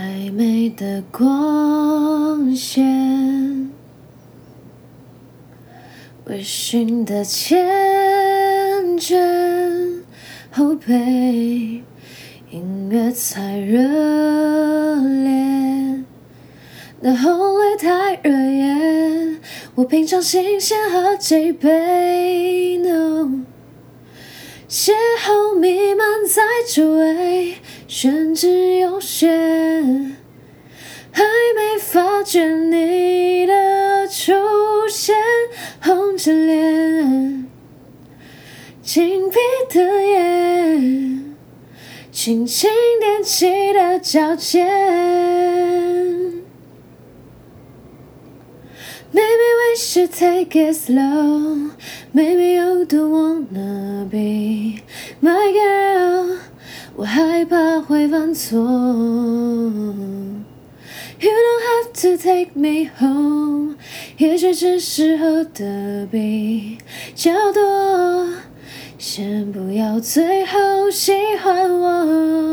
[0.00, 3.70] 暧昧的光线，
[6.24, 7.54] 微醺的缱
[8.98, 10.00] 绻，
[10.50, 11.82] 后背
[12.50, 16.02] 音乐太热烈，
[17.00, 19.38] 那红绿太惹眼，
[19.74, 23.42] 我品尝新鲜和几杯，no，。
[24.66, 26.42] 邂逅弥漫在
[26.72, 27.56] 周围，
[27.92, 29.26] 甚至有些，
[31.10, 31.24] 还
[31.56, 34.32] 没发觉你的出
[34.88, 35.16] 现，
[35.82, 37.48] 红着脸，
[38.80, 39.36] 紧闭
[39.74, 41.34] 的眼，
[42.12, 42.70] 轻轻
[43.02, 44.68] 踮起的脚尖。
[49.12, 51.72] Maybe we should take it slow.
[52.14, 54.78] Maybe you don't wanna be
[55.20, 55.89] my girl.
[57.00, 58.58] 我害怕会犯错。
[61.18, 63.76] You don't have to take me home.
[64.18, 66.76] 也许只是喝的比
[67.14, 68.28] 较多。
[68.98, 72.49] 先不要最后喜欢我。